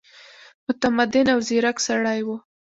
[0.67, 2.35] متمدن او ځیرک سړی وو.